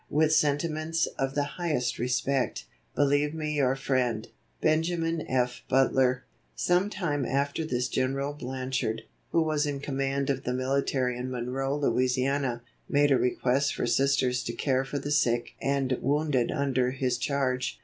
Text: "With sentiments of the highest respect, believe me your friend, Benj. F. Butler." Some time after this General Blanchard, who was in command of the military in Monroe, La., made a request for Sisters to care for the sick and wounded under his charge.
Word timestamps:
"With 0.09 0.33
sentiments 0.33 1.05
of 1.19 1.35
the 1.35 1.43
highest 1.43 1.99
respect, 1.99 2.65
believe 2.95 3.35
me 3.35 3.57
your 3.57 3.75
friend, 3.75 4.27
Benj. 4.59 4.91
F. 5.29 5.61
Butler." 5.69 6.23
Some 6.55 6.89
time 6.89 7.23
after 7.23 7.63
this 7.63 7.87
General 7.87 8.33
Blanchard, 8.33 9.03
who 9.29 9.43
was 9.43 9.67
in 9.67 9.79
command 9.79 10.31
of 10.31 10.43
the 10.43 10.53
military 10.55 11.15
in 11.19 11.29
Monroe, 11.29 11.75
La., 11.75 12.59
made 12.89 13.11
a 13.11 13.17
request 13.19 13.75
for 13.75 13.85
Sisters 13.85 14.41
to 14.45 14.53
care 14.53 14.83
for 14.83 14.97
the 14.97 15.11
sick 15.11 15.53
and 15.61 15.95
wounded 16.01 16.49
under 16.51 16.89
his 16.89 17.19
charge. 17.19 17.79